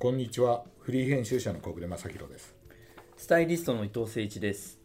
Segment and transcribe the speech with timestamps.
[0.00, 2.54] こんにちはフリー編集者の小暮正弘です
[3.16, 4.78] スタイリストの伊藤誠一です。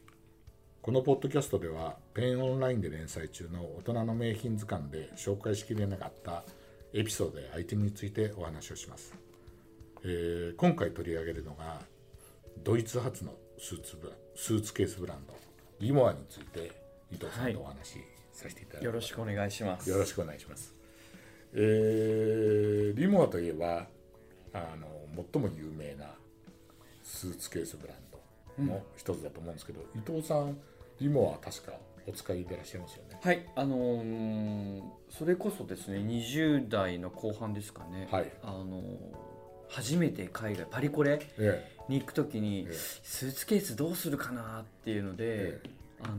[0.82, 6.44] このポッドキャストではペンオンラインで連載中の大人の名品図鑑で紹介しきれなかった
[6.96, 9.14] エピソードやアイテムについてお話をします、
[10.04, 11.82] えー今回取り上げるのが
[12.64, 15.36] ドイツ発のスーツブラスーツケースブランド
[15.80, 16.72] リモアについて
[17.12, 18.00] 伊藤さんとお話し
[18.32, 19.88] させていただきます、よろしくお願いします。
[19.88, 20.74] よろしくお願いします。
[21.54, 23.93] えーリモアといえば
[24.54, 24.88] あの
[25.32, 26.06] 最も有名な
[27.04, 27.98] スーツケースブラン
[28.68, 30.58] ドの一つだと思うんですけど、伊藤さん
[31.00, 31.74] リモア確か
[32.08, 33.20] お使いでいらっしゃいますよね。
[33.22, 38.08] はい、あのーそれこそですね、20代の後半ですかね。
[38.12, 38.84] はいあのー
[39.70, 45.62] 初めて海外パリコレえに行くときに、ええスーツケースどうするかなっていうので、え
[46.04, 46.18] あのー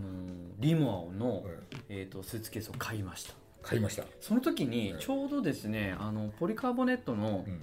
[0.58, 1.44] リモアの、
[1.88, 3.34] ええー、とスーツケースを買いました。
[3.62, 4.04] 買いました。
[4.20, 7.62] その時にええちょうどですね、あのポリカーボネットの,、うん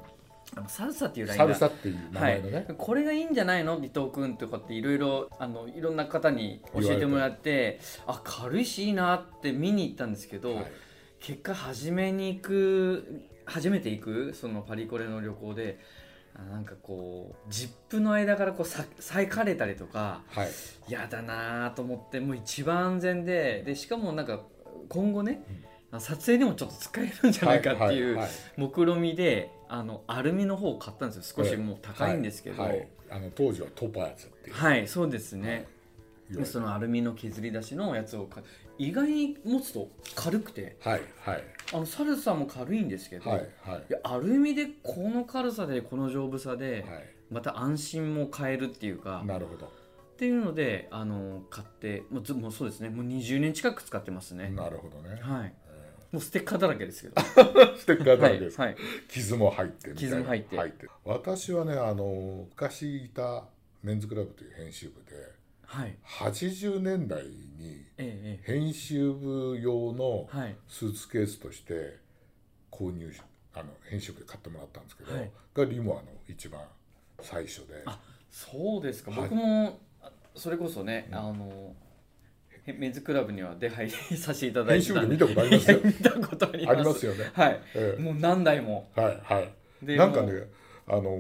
[0.68, 3.78] サルサっていうラインサがルサっていう名前のね、はい、これがいいんじゃないの？
[3.78, 10.66] 伊藤君とかっていろいろあのいろんな方に教えてもらってあ軽いしいいなって見に行ったんですけど、はい。
[11.20, 15.80] 結果初めに行く初めて行くそのパリコレの旅行で
[16.36, 20.50] あなんかこうジップの間からこうさ裂かれたりとかはい。
[20.90, 24.42] 嫌だなと思ってもう一番安全ででしかもなんか
[24.90, 25.44] 今後ね、
[26.00, 31.44] 撮影でもちょっと使えるんじゃないかっていうはいはい目論みであのアルミの方を買ったんですよ。
[31.44, 32.72] 少しもう高いんですけど、はい。
[32.72, 32.88] はい。
[33.10, 35.48] あの当時はトパーズっていう、はい、そうですね。
[35.50, 35.54] い。
[35.54, 35.60] わ
[36.30, 38.42] ゆるでそのアルミの削り出しのやつをか
[38.78, 40.76] 意外に持つと軽くて。
[40.82, 41.44] はいはい。
[41.74, 43.86] あのサルサも軽いんですけど、はいはい。
[43.90, 47.10] いやアルミでこの軽さでこの丈夫さで、はい。
[47.30, 49.24] また安心も変えるっていうか。
[49.26, 49.68] なるほど。
[49.68, 52.90] っていうのであの買ってもうずもうそうですね。
[52.90, 55.54] もう20年近く使ってますね、なるほどね、はい
[56.12, 57.22] もうステッカーだらけですけど。
[57.78, 58.76] ステッカーだはいらけです、はい
[59.08, 60.16] 傷も入ってみたいな。
[60.16, 60.90] 傷も入って。
[61.06, 63.46] 私はねあの昔いた
[63.84, 65.96] メンズクラブという編集部ではい。
[66.06, 67.86] 80年代に
[68.44, 70.30] 編集部用の
[70.68, 71.98] スーツケースとして
[72.70, 73.22] 購入し
[73.54, 75.32] あの編集部で買ってもらったんですけど、はい。
[75.54, 76.62] がリモアの一番
[77.22, 77.84] 最初で。
[77.86, 78.00] あ
[78.30, 79.22] そうですか、はい。
[79.22, 81.18] 僕もあそれこそね、うん。
[81.18, 81.74] あのへ
[82.66, 85.80] メンズクラブには出入りさせていただい編集てたん部で見たことありますよ。
[85.84, 86.78] 見たことあります。
[86.78, 87.14] ありますよ。
[87.14, 87.62] ね、はい。
[87.76, 88.90] えもう何台も。
[88.96, 89.54] えはいはい。
[89.82, 90.32] でなんかね
[90.88, 91.20] あの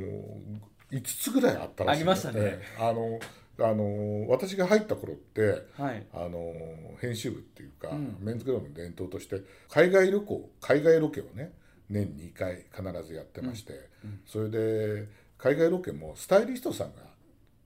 [0.92, 2.40] 5つぐらいあったらしいありましたね。
[2.40, 2.84] ええ。
[2.84, 3.20] あの
[3.60, 6.06] あの私が入った頃ってはい。
[6.14, 6.54] あの
[7.00, 8.18] 編集部っていうか、うん。
[8.20, 11.54] メンズクラブの伝統として海外旅行海外ロケをね
[11.90, 13.74] 年に2回必ずやってまして、
[14.04, 14.20] うん。
[14.26, 17.11] それで海外ロケもスタイリストさんが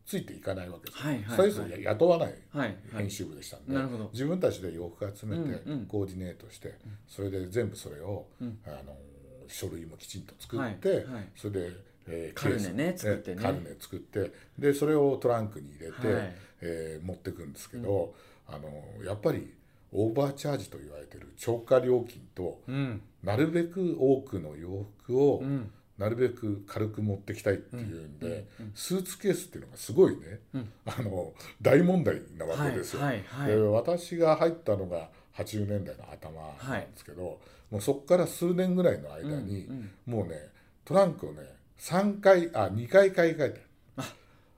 [0.05, 0.99] ついていかないわけです。
[0.99, 1.23] よ、はいはい。
[1.23, 2.35] スタイリストは雇わない
[2.95, 3.75] 編集部でしたんで、
[4.13, 5.85] 自分たちで洋服集めてうんうん。
[5.87, 6.75] コーディネートして、
[7.07, 8.59] それで全部それを、うん。
[8.65, 8.95] あの
[9.47, 11.05] 書類もきちんと作って、
[11.35, 11.71] それで、
[12.07, 13.41] えーカルネね作ってね。
[13.41, 16.35] カルネ作ってでそれをトランクに入れて、はい。
[16.61, 18.13] えー持ってくんですけど、
[18.47, 19.53] あのやっぱり
[19.91, 23.01] オーバーチャージと言われてる超過料金とうん。
[23.23, 28.27] なるべく多くの洋服を、うんなるべく軽く持ってきたいっていうんで、
[28.59, 30.69] うんうんスーツケースっていうのがすごいね、うん。
[30.85, 33.01] あの大問題なわけですよ。
[33.01, 33.69] はいはいではい。
[33.69, 37.39] 私が入ったのが80年代の頭なんですけど、
[37.71, 40.49] もうそこから数年ぐらいの間に、うんもうね
[40.83, 41.41] トランクをね
[41.79, 43.65] 3回あ2回買い替え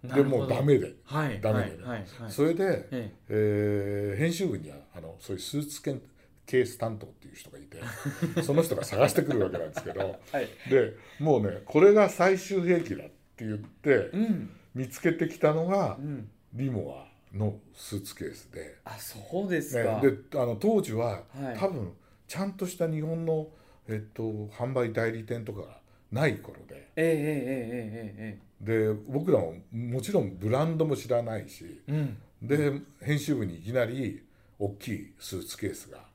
[0.03, 1.83] うんたでもうダメで、はいダメでね。
[1.83, 2.31] はいはいはい。
[2.31, 4.13] それで、ええ。
[4.15, 6.01] ー編集部にはあのそういうスーツケン
[6.47, 7.77] ケース担当っていう人がいて
[8.41, 10.47] その人が探してくるわけなんですけどえはい。
[10.69, 14.49] でもうねこれが最終兵器だって言ってうん。
[14.73, 16.29] 見つけてきたのがうん。
[16.53, 18.77] リモアのスーツケースで。
[18.85, 21.59] あそうですね、か、であの当時は、はい。
[21.59, 21.93] 多分
[22.27, 23.49] ちゃんとした日本の、
[23.89, 25.81] えっと、販売代理店とかが
[26.11, 26.75] ない頃で。
[26.95, 32.17] えええええええで僕らももちろんブランドも知らないしえうん。
[32.47, 32.71] で
[33.01, 34.23] 編集部にいきなり
[34.57, 36.06] 大きいスーツケースが、うん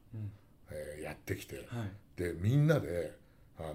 [0.70, 2.20] えーやってきてはい。
[2.20, 3.12] でみんなで
[3.58, 3.74] あの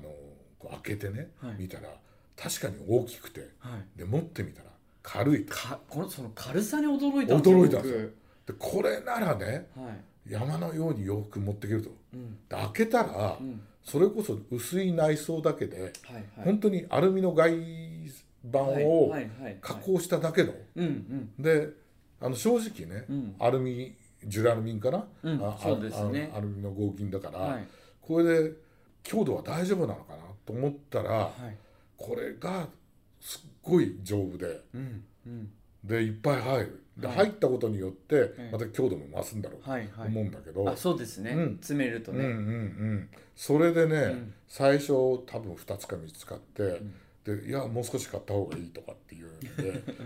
[0.59, 1.55] こう開けてね、はい。
[1.59, 1.89] 見たら
[2.35, 3.99] 確かに大きくてはい。
[3.99, 4.69] で持ってみたら
[5.03, 5.53] 軽いと。
[5.53, 8.09] かこのその軽さに驚いたんですよ驚いたんですよ。
[8.47, 9.97] でこれならね僕はい。
[10.29, 11.89] 山のように洋服持っていけると。
[12.13, 12.35] うん。
[12.49, 13.61] で開けたら、うん。
[13.83, 16.23] それこそ薄い内装だけで、はいはい。
[16.43, 17.53] 本当にアルミの外
[18.43, 19.57] 板をはいはいはい。
[19.61, 21.31] 加工しただけの、うんうん。
[21.41, 21.69] で
[22.19, 23.35] あの正直ね、うん。
[23.39, 23.95] アルミ
[24.25, 26.31] ジュラルミンかな、うんあそうですね。
[26.33, 27.67] あアルミの合金だから、はい
[28.01, 28.51] これで
[29.03, 31.57] 強度は大丈夫なのかなと思ったら、はい
[31.97, 32.67] これが
[33.19, 35.49] すっごい丈夫でうんうん
[35.83, 46.81] でいっぱい入るで、はい入ったことによってええまた強度も増すんだろうとはいはい思うんだけど、あそうですね、うん詰めるとね、うんうんうん、それでね、ん最初多分2つか3つ買って、
[47.25, 49.39] でいやもう少し買った方がいいとかっていうん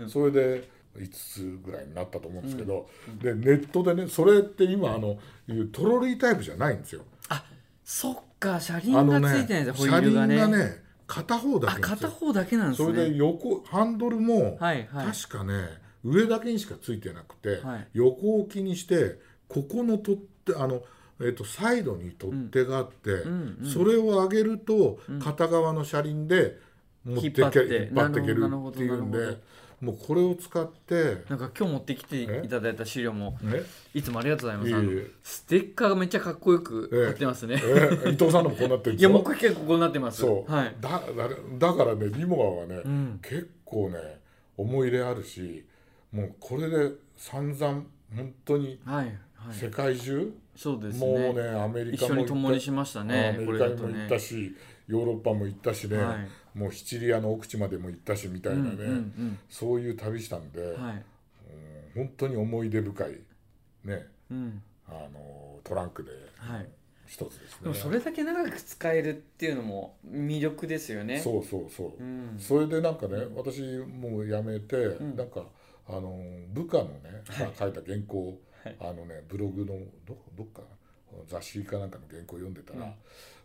[0.02, 2.88] でそれで5つぐらいになったと思うんですけど、
[3.22, 5.18] でネットでねそれって今あの
[5.48, 7.02] いうトロリータイプじゃないんですよ。
[7.28, 7.44] あ
[7.84, 10.36] そっか車あ輪がついてないんですよホイ車輪ールがね。
[10.36, 12.88] がね片方だあけ片方だけなんですね。
[12.88, 15.06] それで横ハンドルもはいはい。
[15.06, 15.68] 確かね
[16.04, 17.88] 上だけにしかついてなくて、はい。
[17.94, 19.18] 横置きにして
[19.48, 20.82] ここの取っ手あの、
[21.20, 26.58] えっとサイドに取っ手があって、んうんそれを上げると片側の車輪で
[27.04, 29.38] 持ってけ引っ張って引っ張っていけるっていうんで
[29.82, 33.62] もうこれを使ってなんか今日持ってきていただいた資料もね
[33.92, 35.10] いつもありがとうございます。
[35.24, 37.06] ステッカーがめっちゃかっこよくええ。
[37.06, 37.60] 貼ってますね、
[38.06, 40.20] え伊藤さんのもこうなってるんいや僕結構こうなってます。
[40.20, 40.76] そう、はい。
[40.80, 41.28] だだ
[41.72, 43.18] だからねリモアはね、ん。
[43.20, 44.20] 結構ね
[44.56, 45.66] 思い入れあるし
[46.12, 47.82] もうこれで散々
[48.14, 49.54] 本当にはいはい。
[49.54, 54.06] 世界中、そうですもうねねアメリカ一緒にも行った共にしましたねアメこリカにも行れだとね。
[54.06, 54.54] ったし、
[54.86, 56.58] ヨーロッパも行ったしね、はい。
[56.58, 61.04] もうシチリアの奥地までも行ったしみたいなね、うんうんそういう旅したんで、うんはい
[61.94, 63.20] 本当に思い出深い
[63.84, 64.62] ねうん。
[64.88, 66.68] あのトランクではい。
[67.06, 67.56] 一つですね。
[67.64, 71.20] でもそれだけ長く使えるっていうのも魅力ですよね。
[71.20, 72.36] そうそうそう、うん。
[72.38, 75.14] それでなんかね私もう辞めて、ん。
[75.16, 75.44] なんか
[75.86, 76.18] あの
[76.54, 77.52] 部下のね、まあはい。
[77.58, 78.76] 書いた原稿、はい。
[78.80, 80.62] あのねブログのどどっか
[81.28, 82.94] 雑誌かなんかの原稿を読んでたら、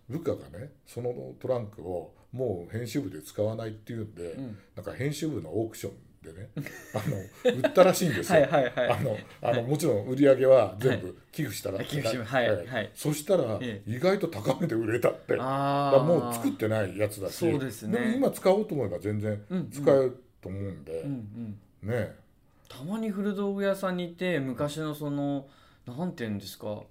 [0.10, 4.58] 部下がねそのトランクをもう編集部で使わないっていうんで、ん。
[4.76, 5.94] なんか編集部のオークション
[6.34, 6.50] でね
[6.94, 8.42] あの売ったらしいんですよ。
[8.42, 8.90] はいはいはい。
[8.90, 12.32] あのあのもちろん売り上げは全部寄付したら、寄付します。
[12.32, 12.92] はいはい。
[12.94, 17.36] そしたらえ意外と高めて売れたって、だああからもう作ってないやつだし。
[17.36, 18.00] そうですね。
[18.00, 21.90] も今使おうと思えば全然使えると思うんで、うんうん。
[21.90, 22.14] ね。
[22.68, 25.48] たまに古道具屋さんに行って昔のその
[25.86, 26.84] なんていうんですか？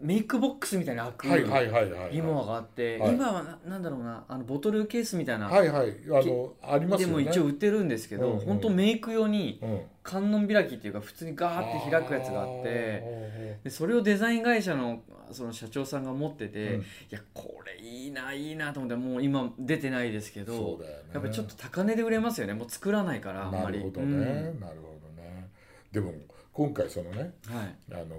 [0.00, 3.14] メイクボックスみたいな開くはいはいはいはいリモアがあって、はい。
[3.14, 5.90] 今はななんだろうなあのボトルケースみたいな、はいはい。
[6.08, 8.46] あのありますでも一応売ってるんですけど、うんうん。
[8.46, 9.80] 本当メイク用にうん。
[10.02, 15.00] 観音開きっていうか普通にガーって開くやつがあってあでそれをデザイン会社の
[15.32, 16.80] その社長さんが持ってて、うん。
[16.82, 20.86] いやこれいいないいなと思ってもう今出てないですけーどね。
[21.14, 22.52] やっぱりちょっと高値で売れますよね。
[22.52, 23.78] もう作らないからあんまり。
[23.78, 24.60] なるほどね、うん。
[24.60, 25.48] なるほどね。
[25.90, 26.12] でも
[26.52, 27.74] 今回そのねはい。
[27.92, 28.16] あの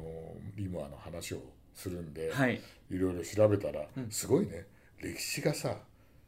[0.56, 1.38] リモアの話を
[1.76, 2.62] するんで、はい。
[2.90, 4.10] いろいろ調べたら、うん。
[4.10, 4.66] すごいね。
[5.00, 5.78] 歴史がさ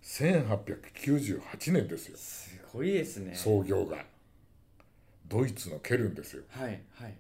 [0.04, 2.18] 1898年ですよ。
[2.18, 3.34] すごいですね。
[3.34, 3.98] 創業が。
[5.28, 6.44] ドイツのケルンですよ。
[6.50, 7.14] はいはい。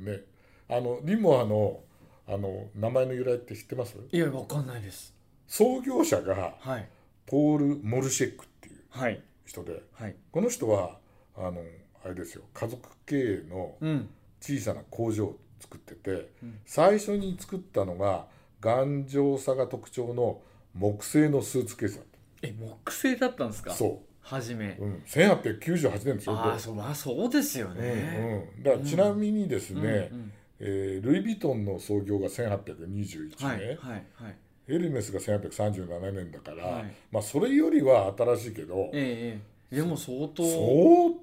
[0.00, 0.20] ね。
[0.68, 1.80] あのリモアの
[2.26, 3.96] あの名前の由来って知ってます？
[4.12, 5.14] いやわかんないです。
[5.46, 6.88] 創業者がはい。
[7.26, 9.22] ポール・モルシェックっていうはい。
[9.46, 10.16] 人ではい。
[10.30, 10.98] この人は
[11.36, 11.62] あの
[12.04, 12.42] あれですよ。
[12.52, 14.08] 家族経営のうん。
[14.40, 16.58] 小さな工場を作ってて、うん。
[16.66, 18.26] 最初に作ったのが
[18.60, 20.40] 頑丈さが特徴の
[20.74, 22.04] 木製のスーツケースだっ
[22.42, 23.70] え木製だったんですか？
[23.70, 24.76] たそ初め。
[24.78, 30.32] う、うん、1898年ですよああそうまあそうですようんね、うん、だからちなみにですね、うんうん。
[30.60, 34.36] えールイ・ヴィトンの創業が1821年、はいはいはい。
[34.68, 36.94] エルメスが1837年だから、はい。
[37.10, 39.40] まあそれよりは新しいけどええええ
[39.70, 40.42] でも相当。
[40.44, 40.56] 相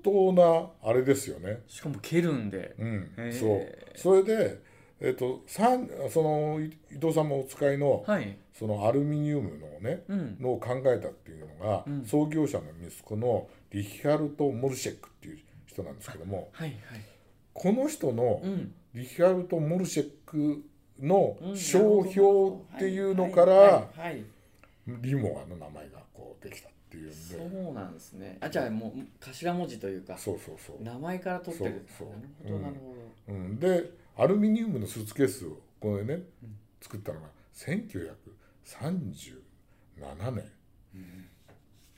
[0.04, 1.62] 当なあれですよね。
[1.68, 2.76] しかも蹴るんで。
[2.78, 3.34] うん。
[3.34, 3.76] そう。
[3.96, 4.60] それで、
[5.02, 8.38] えっとさんそのい伊藤さんもお使いの,、はい。
[8.54, 10.38] そのアルミニウムのね、うん。
[10.40, 12.06] のを考えたっていうのが、うん。
[12.06, 16.80] 創業者の息子のリヒャルト・モルシェックっていう人なんですけどもはいはい。
[17.54, 18.74] この人のうん。
[18.94, 20.64] リヒャルト・モルシェック
[21.02, 24.24] のうん商標っていうのかはい
[24.88, 27.16] らリモアの名前がこうできたっていうんで。
[27.66, 28.38] そうなんですね。
[28.40, 30.84] あじゃあもう頭文字というかそうそうそう。
[30.84, 32.14] 名前から取ってるそうそ
[32.50, 32.52] う。
[32.52, 32.96] なるほどなるほ
[33.28, 36.22] うん、でアルミニウムのスーツケースをこれね、
[36.82, 40.44] 作ったのが1937年、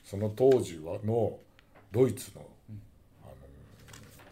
[0.02, 1.38] その当時はの
[1.92, 2.42] ドイツの,、
[3.22, 3.32] あの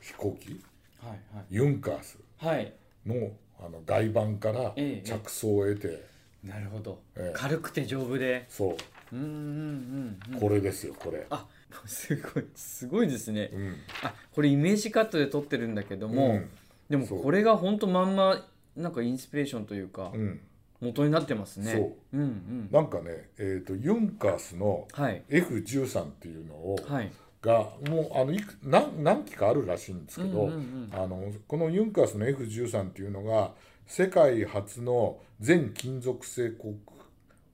[0.00, 0.60] 飛行機
[1.02, 1.18] どはい。
[1.50, 2.72] ユンカースはいはい。
[3.06, 5.06] のあの外板からええ。
[5.06, 6.04] 着想を得て、
[6.44, 7.00] なるほど。
[7.16, 7.36] ええ。
[7.36, 8.44] 軽くて丈夫で。
[8.48, 8.76] そう
[9.12, 9.26] うんうん
[10.28, 10.40] うんうん。
[10.40, 11.46] これですよこれ、あ
[11.86, 13.50] すごいすごいですね。
[13.52, 13.74] うん。
[14.02, 16.50] あこれイメージカットで撮ってるんだけども、うん。
[16.88, 18.46] でもこれが本当まんま
[18.76, 20.40] なんかインスピレーションというか、うん、
[20.80, 21.72] 元になってますね。
[21.72, 21.92] そう。
[22.12, 22.68] うんうん。
[22.70, 25.22] なんかね、えー、とユンカースのはい。
[25.28, 27.12] F13 っていうのを、はい。
[27.42, 31.00] がもうあのいく何何機かあるらしいんですけど、うんうんうん。
[31.02, 33.52] あのこのユンカースの F13 っていうのが
[33.86, 36.95] 世界初の全金属製航空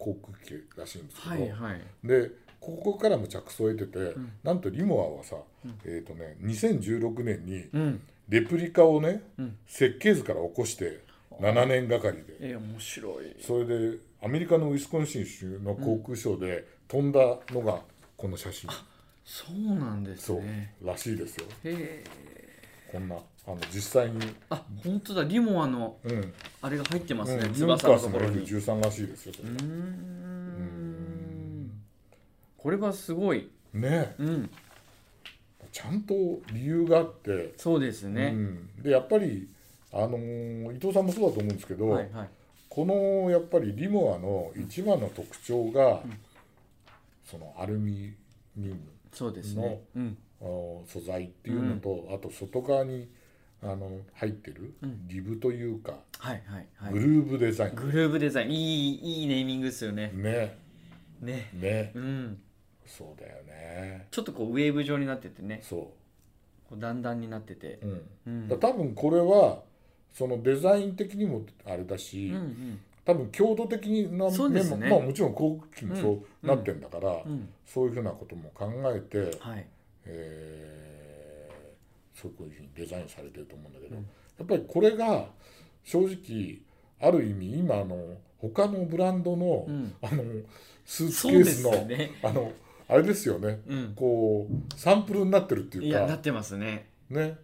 [0.02, 1.80] 航空機らしいんですけど、はいはい。
[2.04, 2.30] で
[2.60, 5.36] ここからも着想を得てて、なんとリモアはさ、
[5.84, 8.02] えっ、とね2016年にうん。
[8.28, 9.56] レプリカをね、うん。
[9.66, 11.00] 設計図から起こして
[11.40, 12.36] 7年がかりで。
[12.40, 13.36] えー、面白い。
[13.40, 17.80] それでアメリカのウィスコンシン州の航空ショーで飛んだのが
[18.16, 18.70] この写真。
[19.24, 21.46] そうなんですそうねらしいですよ。
[21.64, 22.04] へえ
[22.90, 24.34] こんなあの実際に。
[24.50, 25.24] あ本当だ。
[25.24, 28.46] リモアのうん、うん、あれが入ってますね、ユン翼ののところに。
[28.46, 29.32] F13 らしいですよ
[32.56, 33.50] これはすごい。
[33.74, 34.14] ね。
[34.18, 34.50] うん。
[35.72, 36.14] ちゃんと
[36.52, 39.48] 理由があって、そうですうね、ん、でやっぱり
[39.90, 42.28] あのー伊藤さんもそうだと思うんですけど、はいはい。
[42.68, 46.02] このやっぱりリモアの一番の特徴が、
[47.24, 48.14] そのアルミ
[48.56, 48.80] ニウム
[49.12, 49.80] そうですね。
[49.96, 50.16] うん。
[50.86, 53.08] 素材っていうのと、あと外側に
[53.62, 55.06] あの入ってるうん。
[55.06, 56.92] リブというか、はいはいはい。
[56.92, 58.50] グルーブデザイン、グルーブデザイン。
[58.50, 60.10] いいいいネーミングですよね。
[60.14, 60.58] ね。
[61.20, 61.50] ね。
[61.54, 61.92] ね。
[61.94, 62.40] うん。
[62.86, 64.08] そうだよね。
[64.10, 65.60] ちょっとこうウェーブ状になっててね。
[65.62, 67.78] そこう段々になってて。
[67.82, 67.86] う、
[68.26, 68.50] うん。
[68.50, 69.62] うん多分これは
[70.12, 72.80] そのデザイン的にもあれだし、うんうん。
[73.04, 74.50] 多分強度的な面
[74.80, 74.88] ね。
[74.90, 77.48] まあもちろん航空機もそうなってんだから、うん。
[77.64, 79.66] そういうふうなことも考えて、はい。
[80.06, 84.06] えーそういうふうにデザインされてると思うんだけど、うん
[84.38, 85.26] やっぱりこれが
[85.84, 86.58] 正直
[87.00, 89.94] ある意味今あの他のブランドの,、うん。
[90.02, 90.24] あの
[90.84, 92.10] スーツケースの、よね。
[92.22, 92.50] あの
[92.88, 93.60] あれですよね。
[93.68, 93.92] うん。
[93.94, 96.00] こうサンプルになってるっていいうか。
[96.00, 96.88] やなってますね。
[97.08, 97.36] ね。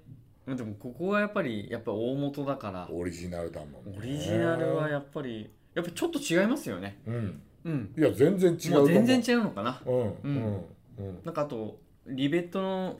[0.47, 2.89] でもここはやっぱりやっぱ大元だから。
[2.91, 3.99] オリジナルだもんね。
[3.99, 6.99] オリジナルはやっぱりやっぱちょっと違いますよね。
[7.07, 7.43] うん。
[7.65, 7.95] うん。
[7.97, 9.81] いや全然違う全然違うのかな。
[9.87, 9.95] うん。
[9.95, 10.13] うん。
[10.23, 10.65] うん。
[10.99, 11.21] うん。
[11.25, 12.99] なんかあとリベットの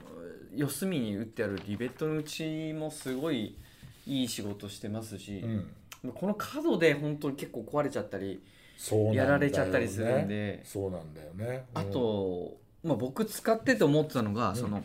[0.55, 3.55] 四隅に打ってあるリベットの内もすごい
[4.07, 6.11] いい仕事してますしう、ん。
[6.13, 8.41] この角で本当に結構壊れちゃったり
[8.91, 9.13] ね。
[9.13, 11.65] やられちゃったりするんでそうなんだよね。
[11.73, 14.55] あと、まあ、僕使ってて思ってたのが、ん。
[14.55, 14.83] その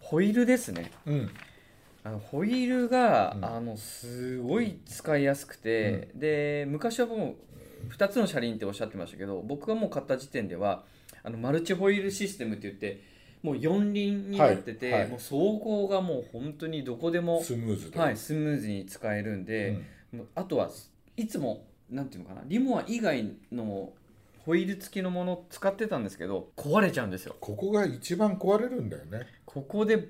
[0.00, 0.92] ホイールですね。
[1.06, 1.30] うん。
[2.04, 3.44] あのホイールが、うん。
[3.44, 7.34] あのすごい使いやすくて、で昔はも
[7.90, 10.84] う2つの車輪っておっしゃってましたけど僕がもう買った時点では
[11.22, 13.02] あのマルチホイールシステムって言って
[13.46, 15.10] もう4輪になってて、はいはい。
[15.10, 19.78] もう走行がもう本当にどこでも、スムーズで、はい、スムーズに使えるんで、
[20.12, 20.68] もうあとは
[21.16, 23.92] いつもなんていうのかなリモア以外の
[24.44, 27.36] ホイール付きのもの使ってたんですけど壊れちゃうんですよ。
[27.40, 29.28] ここが一番壊れるんだよね。
[29.44, 30.08] ここで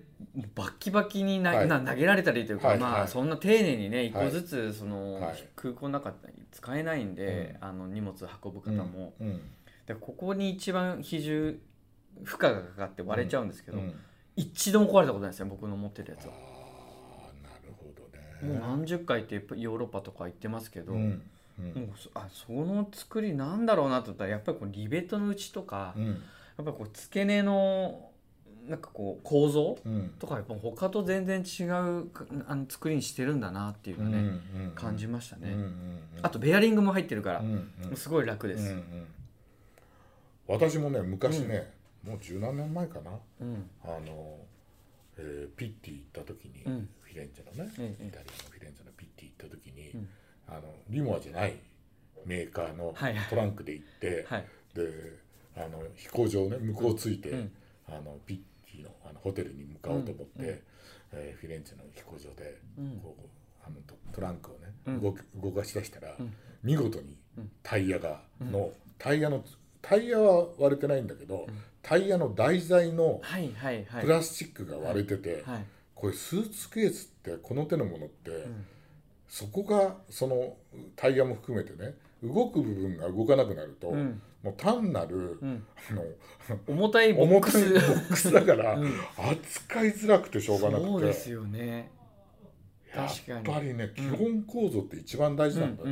[0.55, 1.69] バッキバキにな、はい。
[1.69, 3.01] な投げられたりというか、まあ、はい。
[3.03, 5.49] はいそんな丁寧にね一個ずつその、はい。
[5.55, 6.17] 空港の中で
[6.53, 9.27] 使えないんで、あの荷物運ぶ方も、うん。
[9.29, 9.41] うん。
[9.87, 11.59] でここに一番比重
[12.25, 13.95] 負荷がかかって割れちゃうんですけど、うん。
[14.37, 16.35] 一度も壊れたことないですね僕の持ってるやつあは。
[16.35, 16.39] あ
[17.43, 21.19] なるほどもうね何十回ってヨーロッパとか行ってますけど、もう
[21.97, 26.07] そあその作りなんだろうなと思ったらやっぱりこうリベットの内とか、うん。
[26.07, 26.17] やっ
[26.57, 28.11] ぱりこう付け根の
[28.69, 30.11] なんかこう構造うん。
[30.19, 35.55] とかやっぱ他と全然違うかあの作りにしてるんだなっていうのね、うん感じましたね、
[36.21, 37.43] あとベアリングも入ってるから
[37.95, 38.75] すごい楽です、
[40.49, 41.73] 私もね昔ね、
[42.07, 43.11] もう十何年前かな。
[43.41, 43.71] うん。
[43.83, 44.39] あの、
[45.19, 46.89] えーピッティ行った時に、うん。
[47.03, 50.09] フィレンツェのね、ええイタリアのフィレンツェのピッティ行った時に、うん。
[50.49, 51.55] あのリモアじゃない
[52.25, 53.27] メーカーのはいはい。
[53.29, 54.45] トランクで行って、はい。
[54.75, 54.83] で
[55.57, 57.53] あの飛行場ね向こうついて、うん。
[57.89, 58.39] あのピッ
[58.71, 60.49] ティのあのホテルに向かおうと思って、うん。
[60.49, 60.59] うん。
[61.13, 63.01] えーフィレンツェの飛行場で、うん。
[63.03, 63.23] こう
[63.67, 65.01] あのトトランクをね、うん。
[65.43, 66.33] 動かし出したら、うん。
[66.63, 67.51] 見事にうん。
[67.63, 68.53] タイヤが、うん。
[68.53, 69.43] のタイヤの
[69.89, 71.47] タイヤは割れてないんだけど、
[71.83, 73.21] タイヤの台材の
[74.01, 75.65] プラスチックが割れてて、はい、
[75.95, 78.67] これスーツケースってこの手のものって、うん。
[79.29, 80.55] そこがその
[80.97, 84.21] タイヤも含めてね動く部分が動かなくなると、うん。
[84.43, 86.03] もう単なる、うん、あの
[86.67, 88.93] 重たいボッ重クスックスだから、うん。
[89.17, 90.87] 扱いづらくてしょうがなくて。
[90.89, 91.91] そうですよね。
[92.95, 95.87] やっぱりね基うん本構造って一番大事なんだっ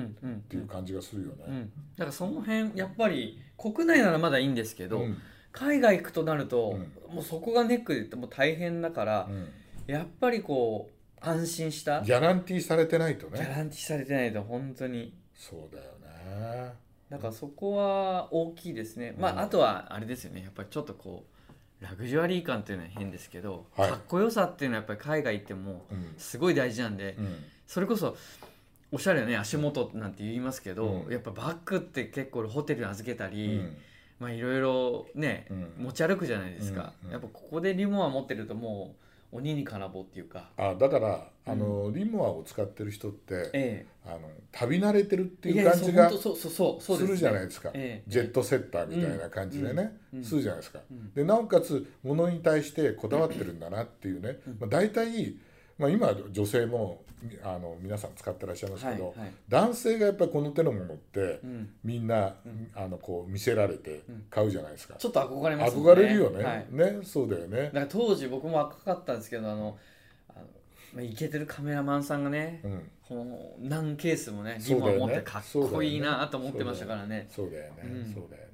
[0.49, 1.45] ていう感じがするよね。
[1.47, 5.19] うん、だからその辺やっぱり国内ならまだいいんですけど、うん。
[5.53, 6.77] 海外行くとなると、
[7.11, 9.49] うもうそこがネックでもう大変だから、うん。
[9.87, 10.95] やっぱりこう
[11.27, 15.15] 安心したギギャランティーされてないとャねランティーされてないと本当に。
[15.35, 16.73] そうだよね。
[17.11, 19.39] だからそこは大きいですね、まうん。
[19.39, 20.43] ああとはあれですよね。
[20.43, 21.25] やっぱりちょっとこ
[21.81, 23.91] うラグジュアリー感っていうのは変ですけど、はい。
[23.91, 26.15] かっこよさっていうのはやっぱり海外行ってもうん。
[26.19, 27.45] すごい大事なんで、うん。
[27.67, 28.17] それこそ
[28.95, 31.13] おしゃれなね足元なんて言いますけど、うん。
[31.13, 33.77] やっぱバッグって結構ホテルに預けたうり、ん。
[34.21, 35.85] まあいろいろね、うん。
[35.87, 38.95] 持ち歩くじゃないですか、やっぱここでリモア持ってるとも
[39.33, 40.49] う鬼に金棒っていうか。
[40.57, 48.11] あだからあの、リモアを使ってる人って、えあの旅慣れてるってえいう感じがすするじゃないですか、ええ。
[48.11, 51.13] ジェットセッターみたいな感じでね、するじゃないですか、うん。
[51.13, 55.35] でなおかつ物に対してこだわってるんだなっていうね、まあ、大体
[55.79, 59.33] まあ、今女性もみあの皆さん使ってらっしゃいますけど、はいはい。
[59.49, 62.35] 男性がやっぱりこの手のものってうん、みんな、
[62.75, 67.71] あのこう見せられて買うじゃないですか、ちょっと憧れます憧れるよね、はい、ねそうだよね。
[67.73, 69.79] なんか当時僕も若かったんですけどあの
[70.29, 70.47] あの
[70.95, 72.91] まあイケてるカメラマンさんがね、うん。
[73.07, 74.99] この何ケースもねリそうだよね。
[74.99, 77.27] ボン持ってかっこいいなと思ってましたからね。
[77.31, 78.15] そうだよね、うん。
[78.15, 78.43] そうだよ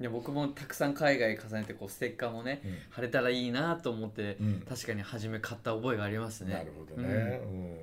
[0.00, 2.76] いや僕もたくさん海外重ねてこうステッカーもねうん。
[2.90, 4.62] 貼れたらいいなと思って、うん。
[4.68, 6.54] 確かに初め買った覚えがありますね。
[6.54, 7.08] なるほどね、
[7.44, 7.78] うん。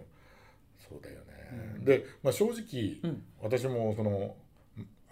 [0.89, 1.86] そうだよね、うん。
[1.86, 3.24] で、まあ、正直、うん。
[3.41, 4.36] 私もその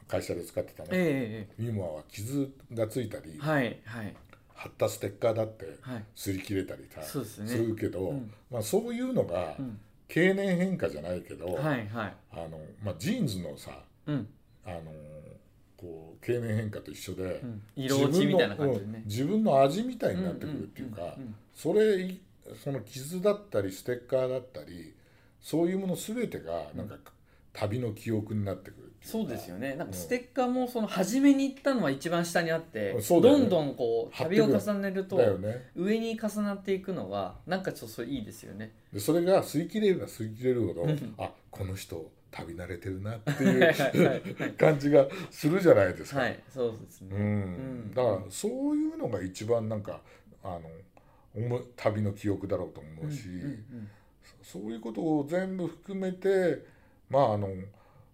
[0.07, 4.15] 会社で使ってたね、えええミモアは傷がついたり、えはいはい。
[4.53, 6.03] 貼ったステッカーだってはい。
[6.15, 7.48] 擦り切れたりさそうですね。
[7.50, 8.31] するけど、うん。
[8.50, 9.79] まあ、そういうのがうん。
[10.07, 12.13] 経年変化じゃないけど、はいはい。
[12.31, 13.72] あのまあ、ジーンズのさ
[14.05, 14.27] うん、
[14.65, 14.81] あの
[15.83, 18.91] こう経年変化と一緒で、うん、色落ちみたいな感じでね。
[18.95, 19.03] うん。
[19.05, 21.17] 自分の味みたいになってくるっていうか、
[21.53, 22.21] それい
[22.63, 24.93] その傷だったりステッカーだったり
[25.41, 26.95] そういうもの全てがなんか
[27.51, 29.75] 旅の記憶になってくるそうですよね。
[29.75, 29.91] なんうん。
[29.91, 33.01] かステッカーもその初めに行ったのは一番下にあって、ね。
[33.01, 35.19] どんどんこう旅を重ねると
[35.75, 38.71] 上に重なっていくのがなんかちょっとそれいいですよね。
[38.93, 41.15] でそれが吸い切れれば吸い切れるほど、うん。
[41.17, 43.51] あこの人旅慣れてるなっては
[44.15, 47.21] いう感じがするじゃないですか、はいそうですね、うん。
[47.21, 47.25] う
[47.91, 47.93] ん。
[47.93, 50.01] だからそういうのが一番なんか
[50.43, 53.87] あの旅の記憶だろうと思うし、うんうん
[54.41, 56.65] そういうことを全部含めて
[57.09, 57.49] まああの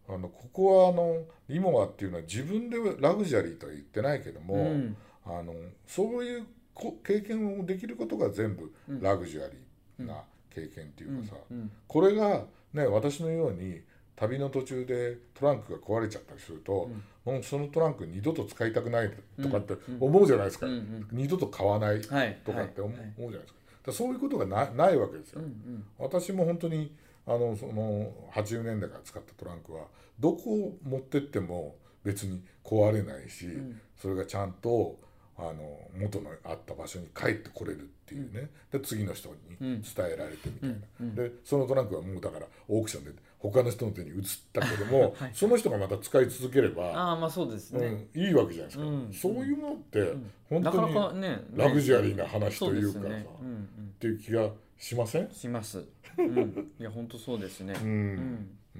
[0.08, 4.62] あのここはあのリモアっていうのは自分でラグジュアリーとは言ってないけども、うん。
[4.62, 5.54] うんあの
[5.86, 9.02] そういうこ経験をできることが全部うん。
[9.02, 11.72] ラグジュアリーな経験っていうかさ、うん。
[11.88, 13.82] これがね私のように
[14.20, 16.90] 旅の途中でトランクが壊れちゃったりすると、
[17.24, 19.12] もうそのトランク二度と使いたくない
[19.42, 23.60] とかって思うじゃないですか、うんうん二度と買わないはいとかって思う,、じゃないですか。
[23.86, 25.86] だそういうことがなないわけですよ、うんうん。
[25.98, 26.94] 私も本当に
[27.26, 29.86] あのその80年代から使ったトランクは
[30.20, 33.80] どこを持ってっても別に壊れないし、ん。
[33.96, 35.00] それがちゃんと
[35.38, 39.82] あの元のあった場所に帰ってこれるっていうね、で次の人に伝
[40.14, 41.08] えられてみたいな、うん。
[41.08, 41.16] うん。
[41.16, 45.32] でそのトランクはもうだからオークションで他の人の手に移ったけども、 はい。
[45.34, 49.14] その人がまた使い続ければ、ああまあそうですね、うん、いいわけじゃないですか、うん。
[49.14, 50.14] そういうのって
[50.50, 53.94] 本なか当にっなかねラグジュアリーな話というかさうんうん。
[53.98, 55.84] ていう気がしません、します、
[56.18, 57.74] うん、いや本当そうですね。
[57.82, 58.50] うん。
[58.76, 58.80] う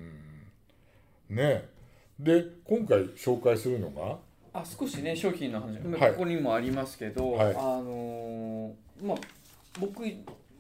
[1.34, 1.36] ん。
[1.36, 1.70] ね。
[2.20, 4.18] で今回紹介するのが
[4.52, 6.12] あ少しね商品の話、はい。
[6.12, 7.56] ここにもありますけど、はい。
[7.56, 9.18] あのーまあ
[9.80, 10.04] 僕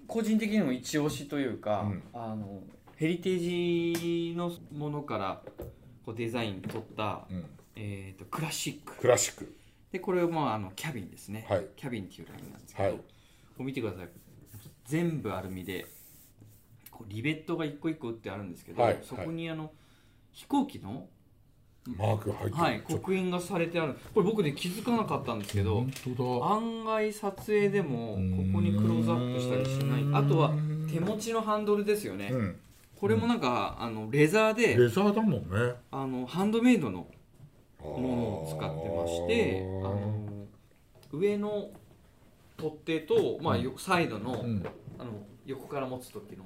[0.07, 2.03] 個人的にも一押しというか、うん。
[2.13, 2.62] あの
[2.99, 5.41] ヘリテージのものから
[6.05, 7.45] こうデザイン取った、うん。
[7.77, 8.97] えー、とクラシック。
[8.97, 9.55] クラシック。
[9.89, 11.65] でこれはまああのキャビンですね、はい。
[11.77, 12.97] キャビンっていうラインなんですけど、はい。
[12.97, 13.03] こ
[13.59, 14.09] う見てください。
[14.83, 15.85] 全部アルミで
[16.91, 18.99] こうリベットが一個一個打ってあるんですけど、はい。
[19.01, 19.71] そこにあの
[20.33, 21.07] 飛行機の
[21.97, 23.95] マークが入ってる、はい、刻印がされてある。
[24.13, 26.47] これ僕ね気づかなかったんですけど本当だ。
[26.53, 30.21] 案外撮影でもここにクローズアップしたりしない。
[30.21, 30.51] あとは
[30.91, 32.59] 手持ちのハンドルですよね、うん
[32.99, 35.75] これもなんかあのレザーでレザーだもんね。
[35.91, 37.07] あのハンドメイドの
[37.79, 40.47] もものを使ってましてあの
[41.12, 41.69] 上の
[42.57, 44.65] 取っ手と、まあ、よサイドの,、うん、
[44.97, 45.12] あの
[45.45, 46.43] 横から持つ時の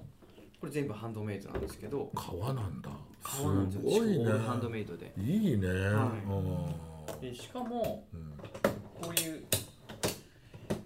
[0.59, 2.91] これ全部ハンドメイドなんですけど革なんだ。
[3.23, 3.91] 革なんですよ。
[3.91, 4.31] すごいね。
[4.31, 5.11] ハンドメイドで。
[5.17, 6.11] いいね、は
[7.19, 7.25] い。
[7.25, 8.33] でしかもうん。
[9.01, 9.43] こういう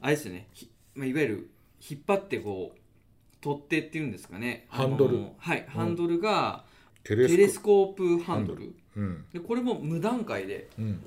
[0.01, 1.49] あれですよね、ひまあ、いわゆる
[1.87, 2.79] 引っ張ってこう
[3.41, 4.65] 取っ手っていうんですかね。
[4.69, 5.27] ハンドル。
[5.37, 6.63] はいハンドルが
[7.03, 7.85] テレスコ。
[7.85, 8.73] ープハンドル。
[8.95, 11.03] うんでこれも無段階でうん。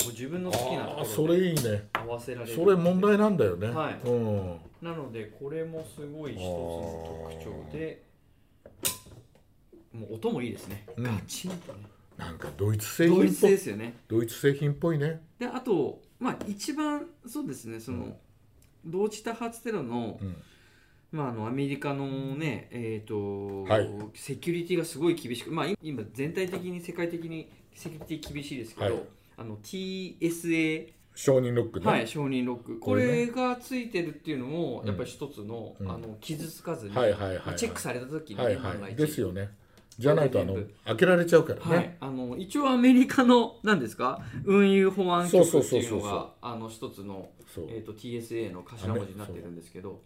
[0.00, 1.88] こう自分の好きなところでれいいね。
[1.92, 2.54] 合わせられる。
[2.54, 3.68] それ問題なんだよね。
[3.68, 4.00] はい。
[4.04, 4.58] うん。
[4.82, 8.02] なのでこれもすごい一つの特徴で
[9.92, 11.04] もう音もいいですね、うん。
[11.04, 11.80] ガチンとね。
[12.16, 13.50] なんかドイツ製ドイツ品っぽい。
[13.50, 13.96] ですよね。
[14.08, 15.20] ドイツ製品っぽいね。
[15.38, 18.14] であとまあ一番そうですねその、うん。
[18.86, 20.36] 同時多発テロの,、うん
[21.14, 23.88] まあ、あのアメリカのねえっ、と、はい。
[24.14, 29.02] セキュリティがすごい厳しくまあ今全体的に世界的にセキュリティ厳しいですけど、はい。
[29.36, 32.80] あの TSA 承認ロックね、はい、承認ロック。
[32.80, 34.88] ここれがついてるっていうのもうん。
[34.88, 35.88] やっぱり一つの,、うん。
[35.88, 38.96] あの傷つかずに、チェックされた時に、はいはい。
[38.96, 39.50] ですよね。
[39.96, 44.20] じゃないとあの開けられちゃうからね、はい、あの一応アメリカの何ですか？
[44.44, 47.28] 運輸保安局っていうのがあの一つの、
[47.68, 50.00] えー、と TSA の頭文字になってるんですけど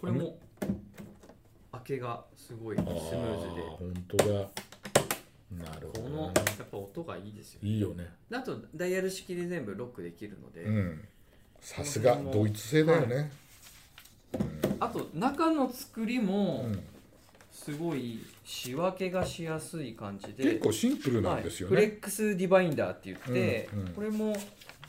[0.00, 0.36] これも
[1.84, 3.62] 開けがすごいスムーズで。
[3.62, 4.24] 本当だ。
[5.50, 8.08] なるほこのやどねっぱ音がいいですよいいよね。
[8.30, 11.08] であとダイヤル式で全部ロックできるので、うん。
[11.60, 13.32] さすがドイツ製だよね、
[14.78, 16.82] あと中の作りもうん。
[17.52, 20.44] すごい仕分けがしやすい感じで。
[20.44, 21.94] 結構シンプルなんですよはい、フレね。
[21.98, 23.88] ックスディバインダーって言って、うんうん。
[23.88, 24.34] これも、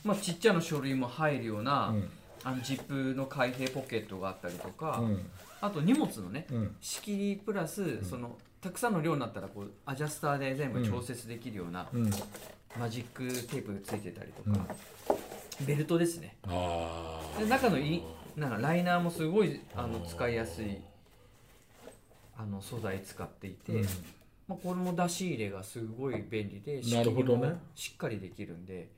[0.04, 2.08] まあ、ちっちゃな書類も入るような、うん。
[2.44, 5.26] あのジップの開閉ポケットがあったりとか、うん
[5.62, 6.76] あと荷物のねうん。
[6.80, 12.10] 仕切りプラス、そのたくさんの量になったらこうアジャスターで全部調節できるような、うん。
[12.78, 14.66] マジックテープついてたりとか、
[15.64, 16.36] ベルトですね。
[17.38, 18.02] で中のい
[18.36, 20.78] なんかライナーもすごいあの使いやすい
[22.36, 23.86] あの素材使っていて、うん。
[24.48, 28.88] まあ、これも出し入れがすごい便利で仕切りもしっかりできるんで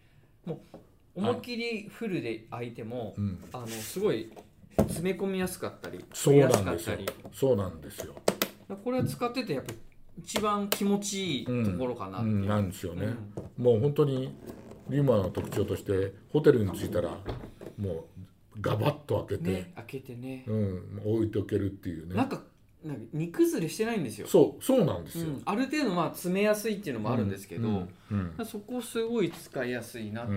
[0.47, 0.79] もう
[1.17, 3.39] 思いっきりフルで開いても、うん。
[3.53, 4.33] あのすごい
[4.77, 6.99] 詰め込みやすかったりそうなんですよ。
[7.33, 8.15] そうなんですよ、
[8.85, 9.73] これは使っててやっぱ
[10.19, 13.07] 一番気持ちいいところかなっていう、うん、なんですよね、
[13.59, 14.35] うもう本当に
[14.89, 17.11] リマの特徴としてホテルに着いたら
[17.79, 18.05] もう
[18.61, 22.15] ガバッと開けて、ね開けてね、うん、置いておけるっていうね。
[22.15, 22.43] なんか
[22.85, 24.27] なんか煮崩れしてないんですよ。
[24.27, 30.33] そうそうなんですよ、うん、ある程度まあ詰めやすいっていうのもあるんですけど、うんうんそこすごい使いやすいなって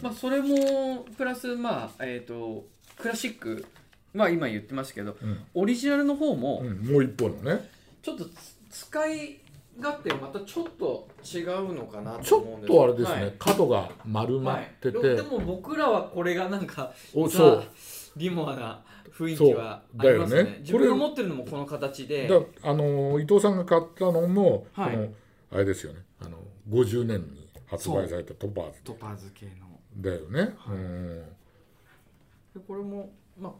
[0.00, 2.66] まあ、それもプラスまあえっ、と
[3.02, 3.66] クラシック
[4.14, 5.44] まあ今言ってましたけどうん。
[5.54, 7.68] オリジナルの方もうんもう一方のね。
[8.00, 9.38] ちょっとつ使い
[9.78, 13.34] 勝手はまたちょっと違うのかなちょっと思うんですとあれですね、はい。
[13.38, 17.64] 角が丸まってて、はい、でも僕らはこれがなんかさおそう。
[18.16, 20.44] リモワな雰囲気はありますね。
[20.44, 20.56] ね。
[20.60, 22.28] 自分が持ってるのもこの形で。
[22.28, 24.96] だあの伊藤さんが買ったのも、はい。
[24.96, 25.08] この
[25.52, 26.00] あれですよね。
[26.20, 26.38] あの
[26.70, 28.80] 50年に発売されたトパーズ。
[28.84, 29.80] トパーズ系の。
[29.96, 30.76] だよね、はい。
[30.76, 31.24] うん
[32.54, 33.52] でこれもまあ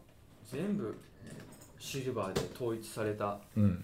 [0.51, 0.97] 全部
[1.79, 3.83] シルバーで統一されたうん、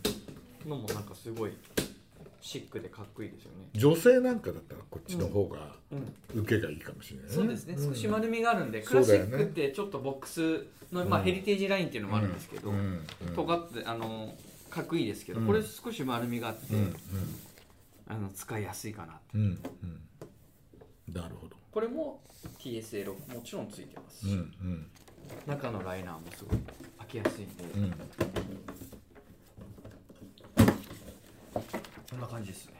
[0.65, 1.51] のもなんかすごい
[2.41, 3.67] シックでかっこいいですよね。
[3.73, 7.77] 女性なんかだったらこっちの方がうん、受けがいいかもしれないね、そうですね、ん。
[7.77, 9.35] 少し丸みがあるんで、クラシそうだよね。
[9.35, 13.05] ックってちょっとボックスの、まあ、うんヘリテージラインっていうのもあるんですけど、うん。
[13.27, 13.35] うん。
[13.35, 14.33] 尖ってあの
[14.69, 15.47] かっこいいですけど、うん。
[15.47, 16.95] これ少し丸みがあって、うん。
[18.07, 19.19] あの使いやすいかな。
[19.33, 19.41] うん。
[19.41, 19.47] うん。
[19.47, 21.55] うんなるほど。
[21.71, 22.21] これも
[22.59, 24.37] TSA ロックもちろんついてますし、うん。
[24.37, 24.87] うん
[25.47, 26.59] 中のライナーもすごい
[26.99, 27.91] 開けやすいんで、うん。
[32.09, 32.73] こんな感じですね。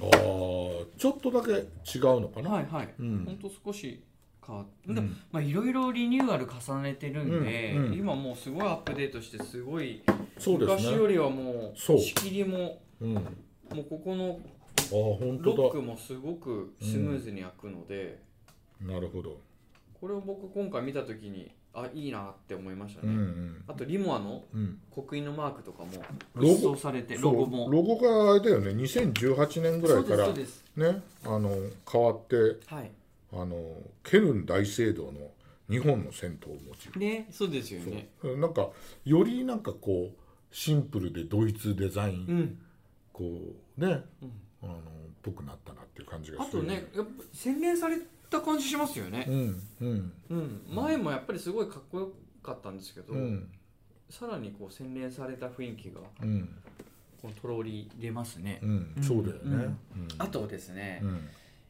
[0.00, 3.24] ああちょっとだけ違うのかな、はいはい、うん。
[3.24, 4.04] ほんと少し
[4.46, 4.94] 変わって、うん。
[4.94, 7.94] でもまあいろいろリニューアル重ねてるんで、うんうん。
[7.94, 10.02] 今もうすごいアップデートしてすごい
[10.38, 10.90] そうですね。
[10.90, 13.16] 昔よりはもう仕切りもうん。
[13.16, 13.20] あ
[13.74, 14.40] もうここの
[14.90, 18.22] ロッ当クもすごくスムーズに開くので、
[18.80, 19.40] だなるほど。
[20.00, 21.50] これを僕今回見た時に
[21.82, 23.64] あいいなって思いましたうんね、うん。
[23.68, 24.78] あとリモアのうん。
[24.90, 25.90] 刻印のマークとかも
[26.34, 26.54] ロゴ。
[26.54, 27.70] 一掃されてロゴも。
[27.70, 28.70] ロゴがあれだよね。
[28.70, 31.50] 2018年ぐらいからねあの
[31.90, 32.36] 変わって
[32.66, 32.90] はい。
[33.32, 33.56] あの
[34.02, 35.12] ケルン大聖堂の
[35.68, 38.08] 日本の銭湯をモチーフねそうですよね。
[38.22, 38.68] なんか
[39.04, 40.16] よりなんかこう
[40.50, 42.58] シンプルでドイツデザイン、うん。
[43.12, 43.24] こ
[43.78, 44.32] うね、うん。
[44.62, 44.76] あのっ
[45.22, 47.96] ぽくなったなっていう感じがあするとねやっぱ洗練され
[48.30, 49.26] た感じしますよね。
[49.28, 50.12] う、んうん。
[50.30, 52.12] うん、前もやっぱりすごいかっこよ
[52.42, 53.48] かったんですけど、うん。
[54.10, 56.48] さらにこう洗練された雰囲気がうん。
[57.20, 58.94] このとろり出ますね、うん。
[58.96, 59.02] うん。
[59.02, 59.52] そうだよね、うん。
[59.54, 59.76] うん。
[60.18, 61.28] あとですね、うん。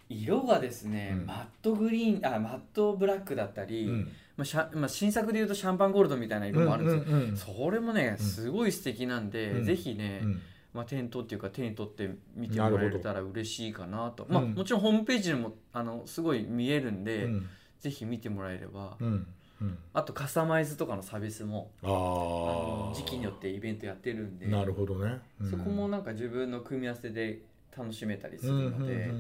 [0.09, 1.27] 色がですね、うん。
[1.27, 4.13] マットグリーンあマットブラックだったり、うん。
[4.37, 7.37] まあシャまあ、新作でいうとシャンパンゴールドみたいな色もあるんですよ、うんうんうん。
[7.37, 9.65] それもねすごい素敵なんで、うん。
[9.65, 10.43] ぜひね、うん
[10.75, 14.27] まあ、店頭っていうか手に取って見てもらえたら嬉しいかなと。
[14.29, 17.49] まあ、うんもちろんホームページでもあのすごい見えるんで、うん。
[17.81, 19.27] ぜひ見てもらえれば、うん。
[19.61, 19.79] うん。
[19.93, 24.47] あとカスタマイズとかのサービスもあの時期によってイベントやってるんで。
[24.47, 25.51] なるほどね、うん。
[25.51, 27.43] そこもなんか自分の組み合わせで
[27.77, 29.11] 楽しめたりすうんるので、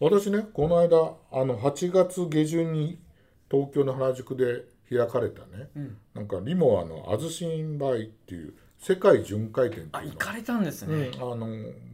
[0.00, 2.98] 私ねこの間あの8月下旬に
[3.50, 5.68] 東京の原宿で開かれたね。
[5.76, 5.96] うん。
[6.14, 11.46] なんかリモアのアズシンバイっていう世界巡回展あ行かれたんですね、うん、あの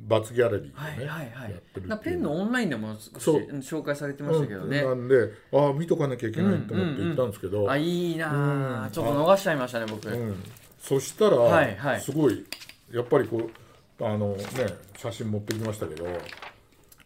[0.06, 1.50] バツギャラリーでね、はいはいはい。
[1.50, 8.90] やってるペンのオンラインでも紹介されてましたけどね、うん、なんでああ見とかなきゃいけないと思って行ったんですけど、あいいなあ、うん。
[8.90, 10.42] ちょっと逃しちゃいましたね僕、うん、
[10.80, 12.00] そしたら、はいはい。
[12.00, 12.42] すごい
[12.90, 13.50] やっぱりこ
[14.00, 14.46] うあのね
[14.96, 16.06] 写真持ってきましたけど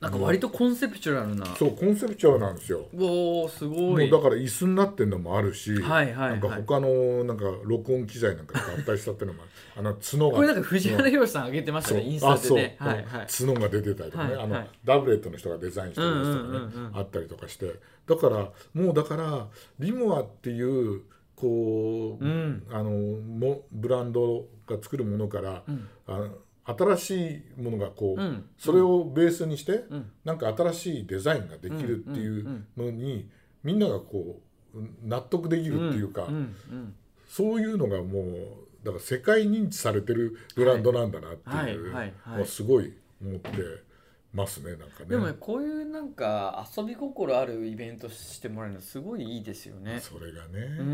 [0.03, 2.89] なんか割とコンセプチュアルな、そうコンセプチュアルなんですよ。
[2.99, 4.09] おおすもごい。
[4.09, 6.31] うだから椅子になってるのもあるし、はいはいはい。
[6.31, 9.51] なんか他のなんか録音機材なんか合体したっていうのもある。
[9.77, 12.77] あの角がこれなんか藤原宏さん上げてましたねインスタでね。
[12.81, 13.27] はいはい。
[13.29, 14.51] 角が出てたりとかね、あのはい。
[14.51, 16.97] はいダブレットの人がデザインしてるやつとかね、うんうんうんうん。
[16.97, 17.73] あったりとかして。
[18.09, 19.47] だからもうだから
[19.79, 21.03] リモアっていう
[21.37, 22.67] こう、うん。
[22.73, 25.89] あのもブランドが作るものから、うん。
[26.09, 26.29] あの
[26.65, 28.45] 新しいものがこう、うん。
[28.57, 30.11] それをベースにして、うん。
[30.25, 33.29] なんか新しいデザインができるっていうのに、
[33.63, 34.41] みんながこ
[34.75, 36.95] う納得できるっていうか、うんうん
[37.29, 43.49] そういうのがもうだから世界認知されてるブランドなんだなっていうのはすごい思って
[44.35, 45.07] ますねなんかね。
[45.09, 49.99] でもねこういうなんか遊び心あるイベントしてもらえるのすごいいいですよね。
[50.01, 50.91] それがね、うんう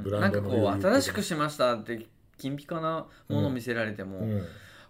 [0.00, 0.02] ん。
[0.02, 4.42] ブランドのなんかこう新しくしましたって金ピカなものを見せられても、うん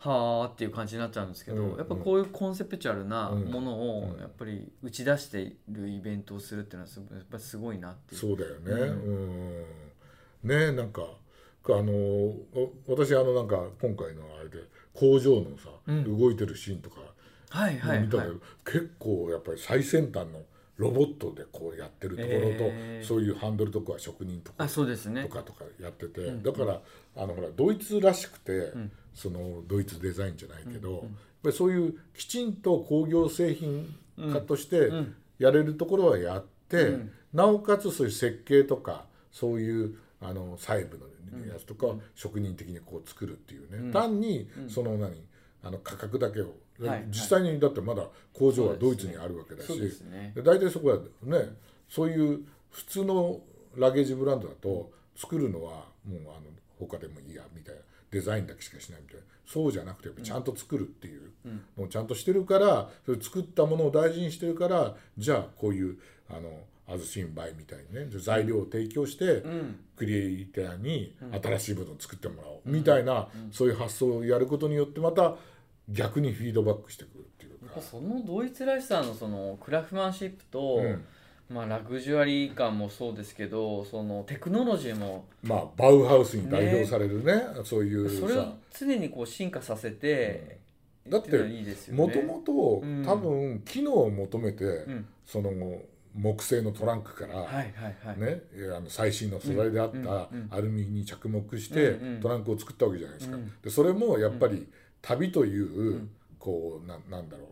[0.05, 3.45] はあっていう感じになっちゃうんですけど、うんやっぱこういうコンセプチュアルなうん。
[3.45, 4.21] ものをうん。
[4.21, 8.21] やっぱり打ち出しているイベントをするっていうのはすごいやっぱりすごいなっていう。
[8.21, 8.73] そうだよね。
[8.73, 9.09] う
[10.45, 10.49] うん。
[10.49, 14.59] ねなんかあのお私あのなんか今回のあれで
[14.93, 16.19] 工場のさ、うん。
[16.19, 17.01] 動いてるシーンとか
[17.51, 18.07] はいはいはい。
[18.07, 18.35] 見たけど、
[18.65, 20.41] 結構やっぱり最先端の
[20.79, 23.07] ロボットでこうやってるところと、へー。
[23.07, 25.23] そういうハンドルとかは職人とかあそうですね。
[25.23, 26.43] とかとかやってて、うん。
[26.43, 26.81] だから
[27.17, 31.01] あのほらドイツらしくて、んそのドイツデザインじゃないけど、やっ
[31.43, 33.95] ぱりそういうきちんと工業製品
[34.33, 35.15] 化としてうん。
[35.39, 37.11] やれるところはやって、うん。
[37.33, 43.93] なおかつそういう設計とかそういうあの細部のやつとかを職人的にこう作るっていうね、うん。
[43.93, 44.71] 単にうん。
[44.71, 45.25] その何
[45.65, 49.79] あの価格だけを、はい実際にだってまだ工場はドイツにあるわけだし、
[50.35, 51.51] で大体そこはね
[51.89, 53.41] そういう普通の
[53.77, 56.47] ラゲージブランドだと作るのはもうあの
[56.81, 57.81] 他でもいいやみたいな
[58.13, 59.23] デザインだけしかしないみたいな。
[59.45, 61.31] そうじゃなくてちゃんと作るっていう。
[61.77, 65.99] のをちゃんとしてるからそれ作ったものを大事にしてるからじゃあこういう
[66.31, 69.81] あのアズシンバイみたいにね材料を提供してうん。
[69.97, 72.71] クリエイターに新しいものを作ってもらおう。
[72.71, 75.37] みたいなそういう発想をやることによってまた
[75.89, 77.81] 逆にフィードバックしてくるっていうか。
[77.81, 81.05] そのドイツらしさのそのクラフマンシップと、うん
[81.53, 90.59] まあ、ラグジュアリー感もそうですけどそのテクノロジーもまあバウハウスに代表されるねそういうそれをさ常にこう進化させて、
[91.09, 92.07] だっていうのはいいですよね。
[92.07, 93.05] もともとうん。
[93.05, 95.07] 多分機能を求めて、うん。
[95.27, 95.51] その
[96.15, 97.73] 木製のトランクから、はいはい
[98.05, 103.37] はい、ね、えーあの最新の素材であったアルミに着目してトランクを作ったわけじゃないですか。
[103.37, 103.53] うん。
[103.63, 104.67] でそれもやっぱり
[105.01, 106.11] 旅という、ん。
[106.43, 107.47] こうななんだろう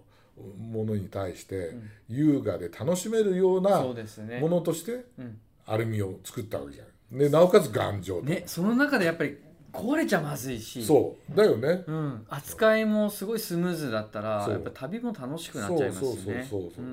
[0.59, 1.90] ものに対してん。
[2.09, 5.38] 優雅で楽しめるようなものとしてうん。
[5.66, 6.92] アルミを作ったわけじゃない。
[7.12, 9.37] でなおかつ頑丈と、ねその中でやっぱり
[9.72, 10.85] 壊れちゃまずいし。
[10.85, 11.37] そう。
[11.37, 11.85] だよね。
[11.87, 16.48] うん、扱いもすごいスムーズだったらやっぱ旅も楽しくなっちゃいますよね。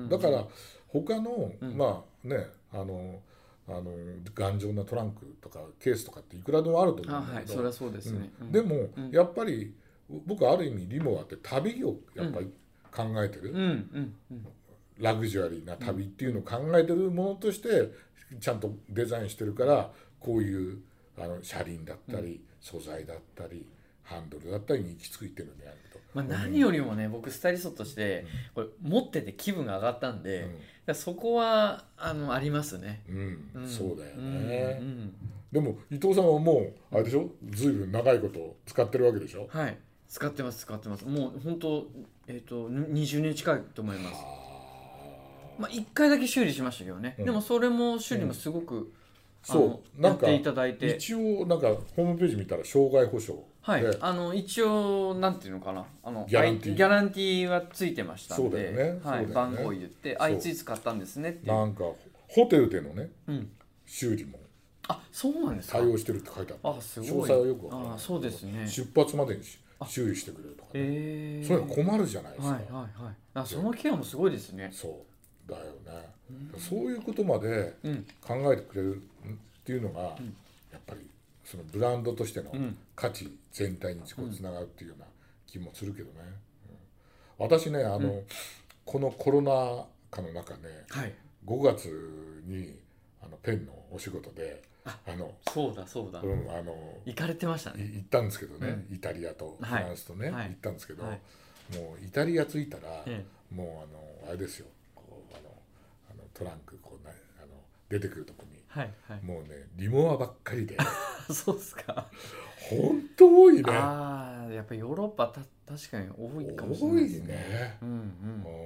[0.08, 0.44] だから
[0.86, 1.76] 他の、うん。
[1.76, 3.20] まあねあの
[3.68, 3.92] あの
[4.34, 7.56] 頑丈なトランクとかケースとかっていくらでもあると思あうんだけど、はい。
[7.56, 8.46] それはそうですね、うん。
[8.46, 8.52] うん。
[8.52, 9.10] でも、うん。
[9.10, 9.74] やっぱり
[10.26, 12.50] 僕ある意味リモアって旅をやっぱり
[12.90, 14.46] 考えてる、うんうんうん。
[14.98, 17.92] ラグジュアリーな旅っていうのを考えてるものとして
[18.40, 20.78] ちゃんとデザインしてるからこういう
[21.18, 23.64] あの車輪だったり、素材だったり
[24.02, 25.98] ハンドルだったりに行き着いてるんであると。
[26.14, 30.52] まあ、何よりもね僕スタイリストとしてこれ持ってて気分が上がったんで、だか
[30.86, 33.64] らそこはあのありますね、うん、うん。
[33.64, 34.78] んそうだようんね。
[34.80, 35.14] うん。
[35.52, 37.30] でも伊藤さんはもうあれでしょ？
[37.50, 39.48] ずいぶん長いこと使ってるわけでしょ？
[39.50, 39.78] はい。
[40.08, 41.04] 使ってます使ってます。
[41.04, 41.86] もう本当
[42.28, 44.16] えっ、と20年近いと思います。
[45.58, 47.24] まあ1回だけ修理しましたけどね、うん。
[47.24, 48.92] でもそれも修理もすごく、
[49.44, 50.00] あそのう。
[50.00, 50.96] なんかやっていただいて。
[50.96, 53.82] 一応なんかホームページ見たら障害保障はい。
[53.82, 55.86] で、あの一応なんていうのかな。
[56.04, 56.76] あのギャランティー。
[56.76, 58.42] ギャランティーはついてましたんで。
[58.42, 59.00] そうだよね。
[59.02, 59.26] はい。
[59.26, 59.32] ね。
[59.32, 60.36] 番号言ってあそう。
[60.36, 61.84] いついつ買ったんですねってなんか
[62.28, 63.50] ホテルでのねうん、
[63.86, 64.38] 修理も。
[64.88, 65.78] あそうなんですか。
[65.78, 67.08] 対応してるって書いてあるあすごい。
[67.08, 67.92] 詳細はよくわからない。
[67.94, 68.66] あそうですね。
[68.68, 73.14] 出発までにし修理してくれるとかね、えー、そういうの困るじゃないですか、はいはいはい。
[73.34, 74.70] あそのケアもすごいですね。
[74.72, 75.04] そ
[75.48, 75.50] う。
[75.50, 76.10] だよね、
[76.58, 78.06] そういうことまでうん。
[78.20, 79.00] 考えてくれるっ
[79.64, 80.08] ていうのが、や
[80.76, 81.08] っぱり
[81.44, 82.76] そのブランドとしてのうん。
[82.94, 85.06] 価値全体にこうつながるっていうような
[85.46, 86.20] 気もするけどね、
[87.38, 87.46] うん。
[87.46, 88.22] 私ねあの、
[88.84, 91.14] このコロナ禍の中ねはい。
[91.46, 91.88] 5月
[92.46, 92.78] に
[93.22, 96.74] あのペンのお仕事でああの、そうだそうだ、うん、あの
[97.04, 100.48] 行かれてましたいね行ったんですけどね、イタリアとフランスとね、はい。
[100.48, 101.20] 行ったんですけど、はい。
[101.76, 103.24] もうイタリア着いたら、え
[103.54, 104.66] もうあのあれですよ。
[104.94, 105.50] こうあの
[106.10, 107.48] あのトランクこう、ね、あの
[107.88, 109.22] 出てくるとこにはいはい。
[109.24, 110.76] もうねリモアばっかりで。
[111.32, 112.08] そうですか。
[112.70, 113.62] 本当多いね。
[113.68, 117.34] ああやっぱヨーロッパた確かに多いかもしれ多いないですね。
[117.34, 117.98] ね、うんうん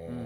[0.07, 0.25] うん。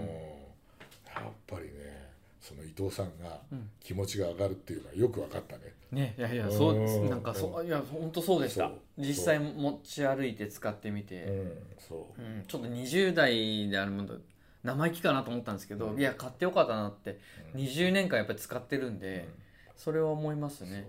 [1.06, 2.07] やっぱりね
[2.48, 3.70] その伊藤さんがうん。
[3.82, 8.72] 気持ちが上がるっていうのはよく分かったね、ねいやいやそううんなんかそういや本当そうでした。
[8.98, 11.04] 実際持ち歩いて使ってみう。
[11.04, 12.22] て、ん、そう。
[12.22, 14.16] うんちょっと20代であるもの
[14.64, 16.00] 生意気かなと思ったんですけど、うん。
[16.00, 17.20] いや買ってよかったなって、
[17.54, 17.62] うん。
[17.62, 19.28] 20年間やっぱり使ってるんで、
[19.76, 20.88] それは思いますね。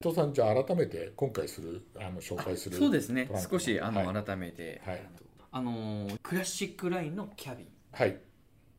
[0.00, 3.30] 伊藤さんじゃあ改めて今回するあの紹介するそうですね。
[3.50, 4.24] 少しあの、はい。
[4.24, 5.02] 改めて、はい。
[5.50, 8.18] あのークラシックラインのキャビンはい。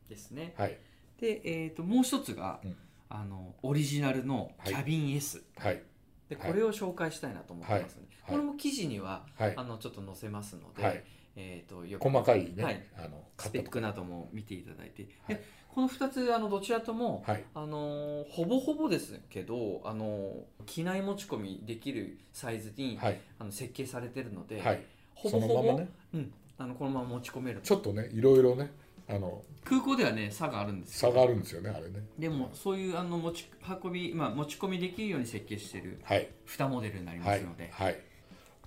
[0.08, 0.54] ですね。
[0.56, 0.76] はい
[1.20, 2.76] で、えー、ともう一つが、うん。
[3.10, 5.82] あのオリジナルのキャビン S、はい。
[6.28, 6.50] ではい。
[6.50, 7.96] これを紹介したいなと思ってます。
[7.96, 8.32] ので、はい。
[8.32, 9.54] これも記事には、はい。
[9.56, 11.04] あのちょっと載せますので、はい。
[11.36, 12.84] えー、とよく細かいね、はい。
[12.96, 15.36] あのスペックなども見ていただいて、はい。
[15.36, 17.44] でこの2つあのどちらとも、はい。
[17.54, 23.20] あのーほぼほぼですけど、あのー機内持ち込みできるサイズに、はい。
[23.38, 24.82] あの設計されてるので、はい。
[25.14, 25.88] ほぼほぼそのままね。
[26.14, 28.72] うん、あのこのまま持ち込めるちょっとねいろいろね
[29.08, 32.06] あの空港ではね差があるんです差があるんですよねあれね。
[32.18, 33.50] でもそういうあの持ち
[33.82, 36.28] 運び、まあ、持ち込みできるように設計しているはい。
[36.46, 37.98] 2モデルになりまはいすので、はい。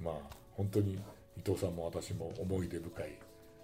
[0.01, 0.13] まあ
[0.51, 0.93] 本当に
[1.37, 3.15] 伊藤さんも私も思い出深い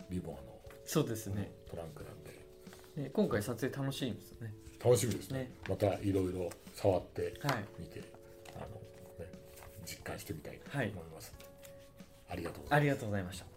[0.10, 0.42] リボンの
[0.86, 1.52] そうですね。
[1.70, 3.04] トランクなんで。
[3.04, 4.54] ね今回撮影楽しいんですよね。
[4.84, 5.40] 楽しみですね。
[5.40, 5.52] ね。
[5.70, 7.66] またいろいろ触ってはい。
[7.80, 8.02] みて
[8.56, 8.66] あの、
[9.24, 9.32] ね、
[9.86, 11.34] 実感してみたいとはい思います、
[12.30, 12.80] ありがとうございます。
[12.80, 13.53] ありがとうございました